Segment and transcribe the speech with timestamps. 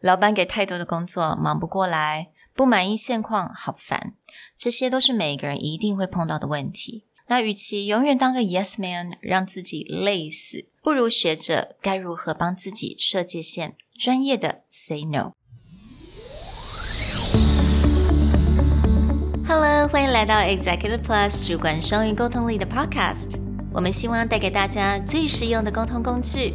[0.00, 4.14] 老板给太多的工作，忙不过来，不满意现况，好烦。
[4.56, 7.04] 这些都是每个人一定会碰到的问题。
[7.26, 15.32] 那与其永远当个 yes man，让自己累死，不如学着该如何帮自己设界限，专业的 say no。
[19.48, 23.36] Hello，欢迎来到 Executive Plus 主管双语沟通力的 Podcast。
[23.72, 26.54] 我们希望带给大家最实用的沟通工具。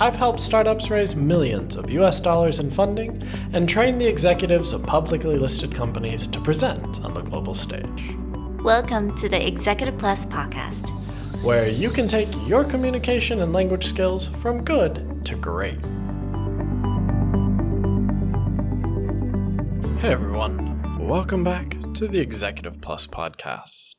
[0.00, 3.20] I've helped startups raise millions of US dollars in funding
[3.52, 8.14] and train the executives of publicly listed companies to present on the global stage.
[8.62, 10.90] Welcome to the Executive Plus podcast,
[11.42, 15.80] where you can take your communication and language skills from good to great.
[20.00, 23.96] Hey everyone, welcome back to the Executive Plus podcast.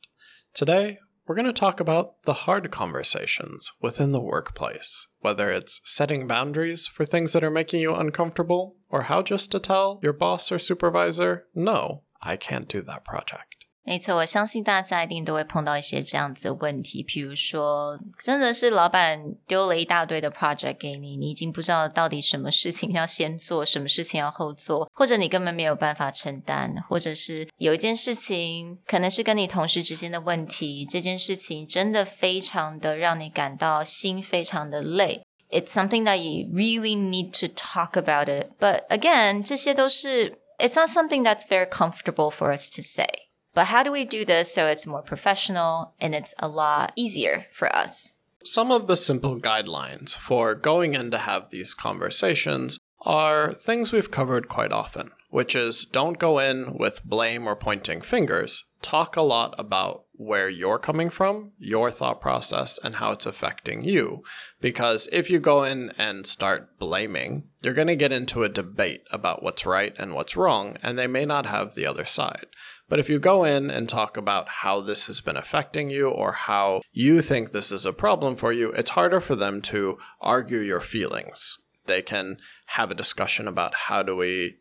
[0.54, 0.98] Today,
[1.30, 6.88] we're going to talk about the hard conversations within the workplace, whether it's setting boundaries
[6.88, 10.58] for things that are making you uncomfortable, or how just to tell your boss or
[10.58, 13.59] supervisor, no, I can't do that project.
[13.87, 35.21] 没错，我相信大家一定都会碰到一些这样子的问题，比如说，真的是老板丢了一大堆的 project 给你，你已经不知道到底什么事情要先做，什么事情要后做，或者你根本没有办法承担，或者是有一件事情可能是跟你同事之间的问题，这件事情真的非常的让你感到心非常的累。
[35.51, 41.45] It's something that you really need to talk about it, but again，这些都是 It's not something that's
[41.47, 43.05] very comfortable for us to say.
[43.54, 47.46] But how do we do this so it's more professional and it's a lot easier
[47.50, 48.14] for us?
[48.44, 54.10] Some of the simple guidelines for going in to have these conversations are things we've
[54.10, 58.64] covered quite often, which is don't go in with blame or pointing fingers.
[58.82, 63.82] Talk a lot about where you're coming from, your thought process, and how it's affecting
[63.82, 64.22] you.
[64.60, 69.02] Because if you go in and start blaming, you're going to get into a debate
[69.10, 72.44] about what's right and what's wrong, and they may not have the other side.
[72.86, 76.32] But if you go in and talk about how this has been affecting you or
[76.32, 80.58] how you think this is a problem for you, it's harder for them to argue
[80.58, 81.56] your feelings.
[81.86, 84.58] They can have a discussion about how do we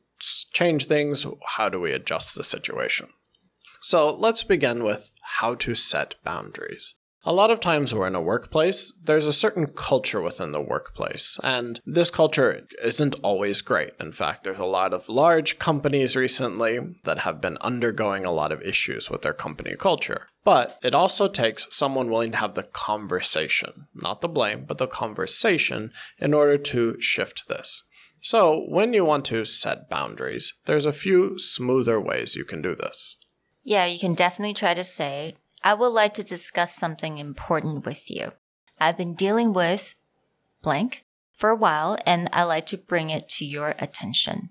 [0.54, 1.26] change things,
[1.58, 3.10] how do we adjust the situation.
[3.82, 6.96] So let's begin with how to set boundaries.
[7.26, 11.38] A lot of times we're in a workplace, there's a certain culture within the workplace,
[11.44, 13.92] and this culture isn't always great.
[14.00, 18.54] In fact, there's a lot of large companies recently that have been undergoing a lot
[18.54, 20.28] of issues with their company culture.
[20.46, 24.88] But it also takes someone willing to have the conversation, not the blame, but the
[24.88, 27.84] conversation in order to shift this.
[28.22, 32.76] So, when you want to set boundaries, there's a few smoother ways you can do
[32.76, 33.18] this.
[33.64, 38.10] Yeah, you can definitely try to say, I would like to discuss something important with
[38.10, 38.32] you.
[38.80, 39.96] I've been dealing with
[40.62, 44.50] blank for a while and I'd like to bring it to your attention.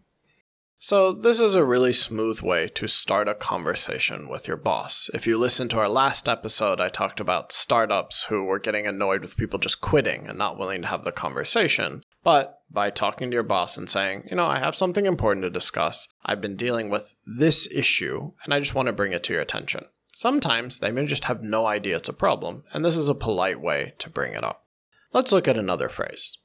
[0.80, 5.10] So, this is a really smooth way to start a conversation with your boss.
[5.12, 9.22] If you listen to our last episode, I talked about startups who were getting annoyed
[9.22, 12.04] with people just quitting and not willing to have the conversation.
[12.24, 15.50] But by talking to your boss and saying, you know, I have something important to
[15.50, 19.34] discuss, I've been dealing with this issue and I just want to bring it to
[19.34, 19.85] your attention.
[20.16, 23.59] Sometimes they may just have no idea it's a problem, and this is a polite
[23.59, 24.63] way to bring it up.
[25.12, 26.38] Let's look at another phrase.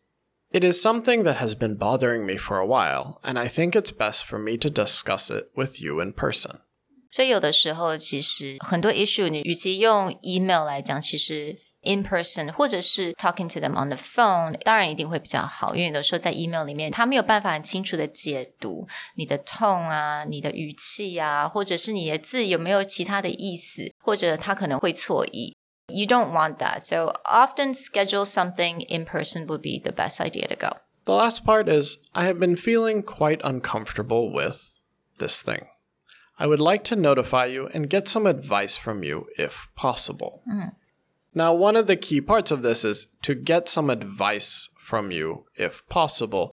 [0.50, 3.90] It is something that has been bothering me for a while, and I think it's
[3.90, 6.60] best for me to discuss it with you in person.
[7.10, 18.86] 所以有的时候，其实很多 issue，你与其用 email 来讲，其实 in person 或者是 talking to them on the phone，当然一定会比较好，因为有的时候在 email 里面，他没有办法很清楚的解读
[19.16, 25.56] 你的 tone 啊、你的语气啊，或者是你的字有没有其他的意思，或者他可能会错意。
[25.90, 30.54] You don't want that, so often schedule something in person would be the best idea to
[30.54, 30.76] go.
[31.06, 34.78] The last part is I have been feeling quite uncomfortable with
[35.18, 35.68] this thing.
[36.36, 40.42] I would like to notify you and get some advice from you if possible.
[40.46, 40.72] Mm.
[41.35, 45.45] Now, one of the key parts of this is to get some advice from you
[45.55, 46.51] if possible.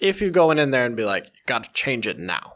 [0.00, 2.54] If you go in there and be like, gotta change it now,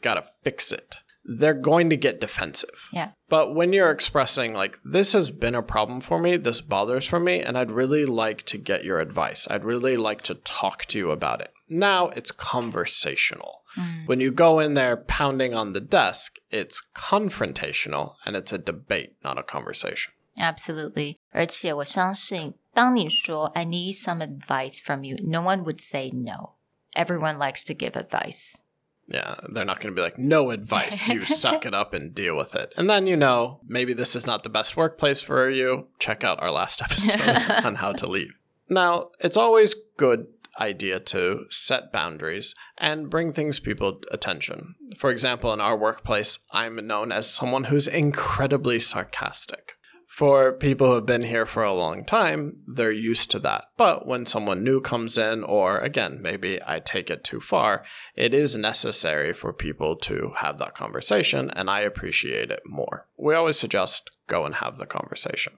[0.00, 2.88] gotta fix it, they're going to get defensive.
[2.92, 3.10] Yeah.
[3.28, 7.20] But when you're expressing, like, this has been a problem for me, this bothers for
[7.20, 10.98] me, and I'd really like to get your advice, I'd really like to talk to
[10.98, 11.52] you about it.
[11.68, 13.62] Now it's conversational.
[13.78, 14.08] Mm.
[14.08, 19.14] When you go in there pounding on the desk, it's confrontational and it's a debate,
[19.22, 20.12] not a conversation.
[20.39, 21.17] Absolutely.
[21.31, 26.55] 而且我相信，当你说 "I need some advice from you," no one would say no.
[26.93, 28.61] Everyone likes to give advice.
[29.07, 31.07] Yeah, they're not going to be like, no advice.
[31.07, 32.73] You suck it up and deal with it.
[32.75, 35.89] And then, you know, maybe this is not the best workplace for you.
[35.99, 38.33] Check out our last episode on how to leave.
[38.67, 40.25] Now, it's always good
[40.59, 44.73] idea to set boundaries and bring things people attention.
[44.97, 49.73] For example, in our workplace, I'm known as someone who's incredibly sarcastic.
[50.10, 53.66] For people who have been here for a long time, they're used to that.
[53.76, 57.84] But when someone new comes in, or again, maybe I take it too far,
[58.16, 63.06] it is necessary for people to have that conversation, and I appreciate it more.
[63.16, 65.54] We always suggest go and have the conversation.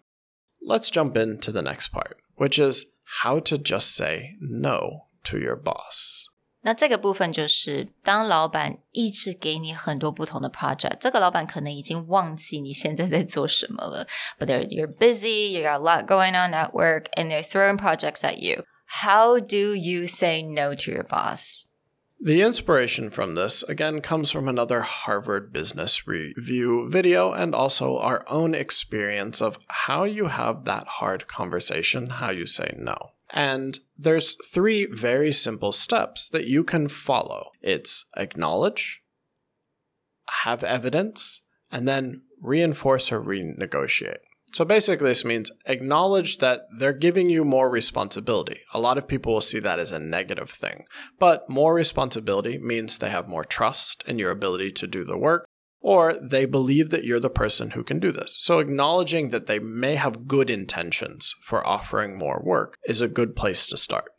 [0.60, 2.84] Let's jump into the next part, which is
[3.22, 6.28] how to just say no to your boss.
[6.63, 14.05] 那这个部分就是当老板一直给你很多不同的 project，这个老板可能已经忘记你现在在做什么了。
[14.37, 18.21] But they're you're busy, you got a lot going on at work, and they're throwing projects
[18.23, 18.63] at you.
[19.03, 21.67] How do you say no to your boss?
[22.19, 28.25] The inspiration from this, again, comes from another Harvard Business Review video and also our
[28.27, 33.10] own experience of how you have that hard conversation, how you say no.
[33.32, 39.00] And there's three very simple steps that you can follow it's acknowledge,
[40.42, 44.18] have evidence, and then reinforce or renegotiate.
[44.52, 48.60] So basically, this means acknowledge that they're giving you more responsibility.
[48.74, 50.84] A lot of people will see that as a negative thing,
[51.18, 55.46] but more responsibility means they have more trust in your ability to do the work,
[55.82, 58.36] or they believe that you're the person who can do this.
[58.40, 63.34] So acknowledging that they may have good intentions for offering more work is a good
[63.34, 64.12] place to start.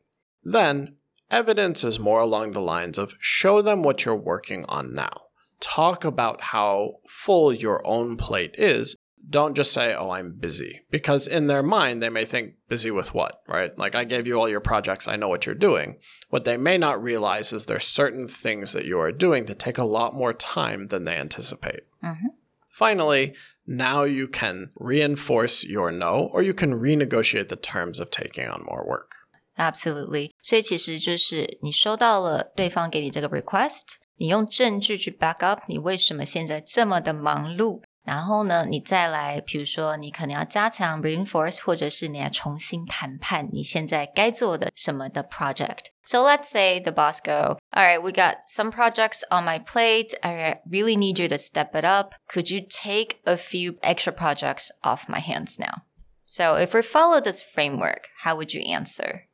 [0.44, 0.98] Then,
[1.32, 5.22] evidence is more along the lines of show them what you're working on now.
[5.62, 8.98] Talk about how full your own plate is
[9.29, 10.83] don't just say, oh, I'm busy.
[10.91, 13.77] Because in their mind, they may think, busy with what, right?
[13.77, 15.99] Like, I gave you all your projects, I know what you're doing.
[16.31, 19.77] What they may not realize is there's certain things that you are doing that take
[19.77, 21.83] a lot more time than they anticipate.
[22.03, 22.29] Mm-hmm.
[22.69, 23.35] Finally,
[23.67, 28.65] now you can reinforce your no, or you can renegotiate the terms of taking on
[28.65, 29.13] more work.
[29.59, 30.31] Absolutely.
[30.41, 48.01] 所以其实就是你收到了对方给你这个 request，你用证据去 back up 你为什么现在这么的忙碌， 然后呢，你再来，比如说，你可能要加强 reinforce，或者是你要重新谈判你现在该做的什么的 project。So let's say the boss go, all right,
[48.01, 50.15] we got some projects on my plate.
[50.23, 52.15] I really need you to step it up.
[52.27, 55.83] Could you take a few extra projects off my hands now?
[56.25, 59.29] So if we follow this framework, how would you answer?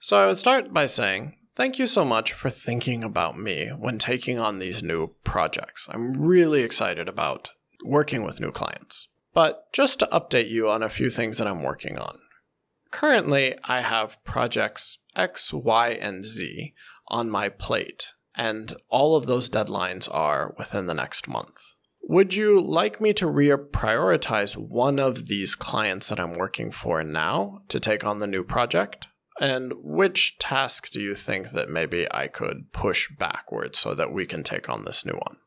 [0.00, 3.98] So I would start by saying, Thank you so much for thinking about me when
[3.98, 5.86] taking on these new projects.
[5.90, 7.50] I'm really excited about
[7.83, 9.07] working with new clients.
[9.33, 12.19] But just to update you on a few things that I'm working on.
[12.91, 16.73] Currently, I have projects X, Y, and Z
[17.07, 21.75] on my plate, and all of those deadlines are within the next month.
[22.09, 27.59] Would you like me to reprioritize one of these clients that I'm working for now
[27.67, 29.07] to take on the new project?
[29.39, 34.25] And which task do you think that maybe I could push backwards so that we
[34.25, 35.37] can take on this new one?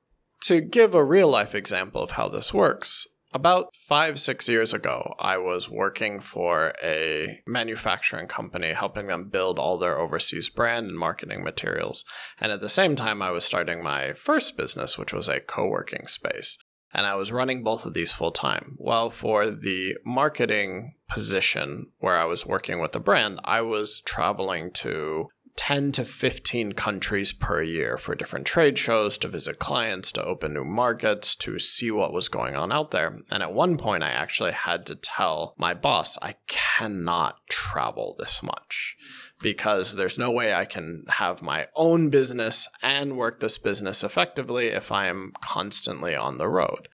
[0.42, 5.14] To give a real life example of how this works, about five, six years ago,
[5.20, 10.98] I was working for a manufacturing company, helping them build all their overseas brand and
[10.98, 12.04] marketing materials.
[12.40, 15.68] And at the same time, I was starting my first business, which was a co
[15.68, 16.58] working space.
[16.92, 18.74] And I was running both of these full time.
[18.76, 24.72] Well, for the marketing position where I was working with the brand, I was traveling
[24.72, 25.28] to
[25.60, 30.54] 10 to 15 countries per year for different trade shows, to visit clients, to open
[30.54, 33.18] new markets, to see what was going on out there.
[33.30, 38.42] And at one point, I actually had to tell my boss, I cannot travel this
[38.42, 38.96] much
[39.42, 44.68] because there's no way I can have my own business and work this business effectively
[44.68, 46.88] if I am constantly on the road.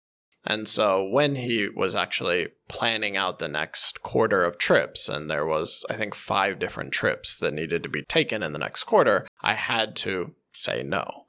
[0.44, 5.46] And so when he was actually planning out the next quarter of trips, and there
[5.46, 9.26] was, I think, five different trips that needed to be taken in the next quarter,
[9.40, 11.24] I had to say no.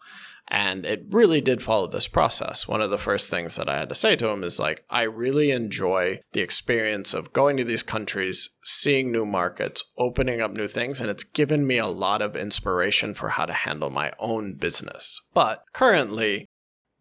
[0.47, 2.67] And it really did follow this process.
[2.67, 5.03] One of the first things that I had to say to him is like, I
[5.03, 10.67] really enjoy the experience of going to these countries, seeing new markets, opening up new
[10.67, 14.53] things, and it's given me a lot of inspiration for how to handle my own
[14.53, 15.19] business.
[15.33, 16.45] But currently,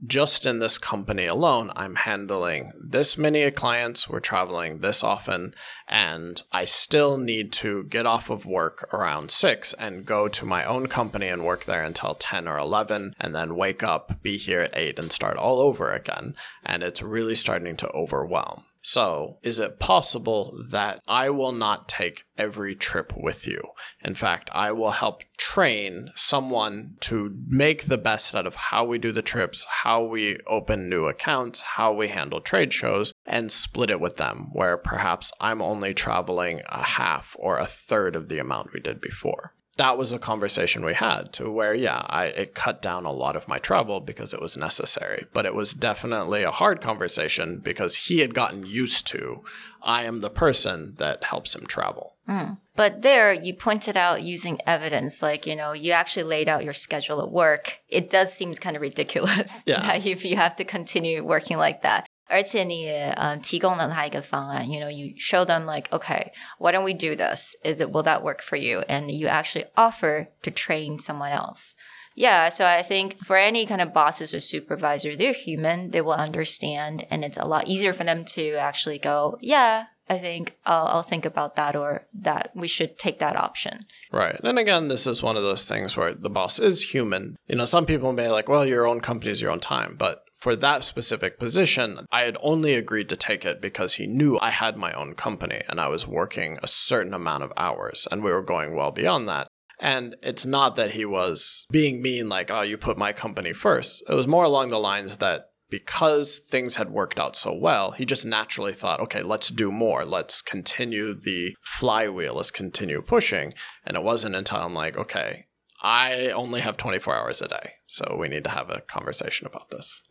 [0.06, 4.08] just in this company alone, I'm handling this many clients.
[4.08, 5.54] We're traveling this often,
[5.88, 10.64] and I still need to get off of work around six and go to my
[10.64, 14.60] own company and work there until 10 or 11, and then wake up, be here
[14.60, 16.34] at eight, and start all over again.
[16.64, 18.64] And it's really starting to overwhelm.
[18.86, 23.62] So, is it possible that I will not take every trip with you?
[24.04, 28.98] In fact, I will help train someone to make the best out of how we
[28.98, 33.88] do the trips, how we open new accounts, how we handle trade shows, and split
[33.88, 38.38] it with them, where perhaps I'm only traveling a half or a third of the
[38.38, 42.54] amount we did before that was a conversation we had to where yeah i it
[42.54, 46.42] cut down a lot of my travel because it was necessary but it was definitely
[46.42, 49.42] a hard conversation because he had gotten used to
[49.82, 52.56] i am the person that helps him travel mm.
[52.76, 56.74] but there you pointed out using evidence like you know you actually laid out your
[56.74, 59.94] schedule at work it does seem kind of ridiculous yeah.
[60.04, 66.31] if you have to continue working like that 而且你呃提供了他一个方案，you know you show them like okay
[66.59, 69.65] why don't we do this is it will that work for you and you actually
[69.75, 71.73] offer to train someone else.
[72.15, 76.11] Yeah, so I think for any kind of bosses or supervisor, they're human, they will
[76.11, 80.87] understand, and it's a lot easier for them to actually go, yeah, I think I'll,
[80.87, 83.85] I'll, think about that or that we should take that option.
[84.11, 84.37] Right.
[84.43, 87.37] And again, this is one of those things where the boss is human.
[87.47, 90.25] You know, some people may like, well, your own company is your own time, but
[90.44, 94.50] for that specific position, I had only agreed to take it because he knew I
[94.50, 98.30] had my own company and I was working a certain amount of hours and we
[98.30, 99.48] were going well beyond that.
[99.80, 104.04] And it's not that he was being mean, like, oh, you put my company first.
[104.06, 108.04] It was more along the lines that because things had worked out so well, he
[108.04, 110.04] just naturally thought, okay, let's do more.
[110.04, 112.34] Let's continue the flywheel.
[112.34, 113.54] Let's continue pushing.
[113.86, 115.46] And it wasn't until I'm like, okay,
[115.82, 117.76] I only have 24 hours a day.
[117.86, 120.02] So we need to have a conversation about this.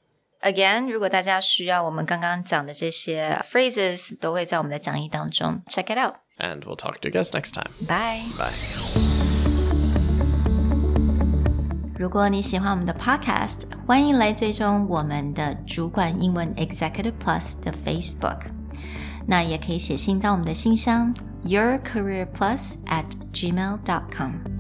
[0.43, 7.71] Again，如果大家需要我们刚刚讲的这些 phrases，都会在我们的讲义当中 check it out。And we'll talk to you guys next time.
[7.87, 8.23] Bye.
[8.39, 8.55] Bye.
[11.99, 18.43] 如果你喜欢我们的 podcast，欢迎来追踪我们的主管英文 Executive Plus 的 Facebook。
[19.27, 21.13] 那也可以写信到我们的信箱
[21.43, 24.52] yourcareerplus at gmail dot com。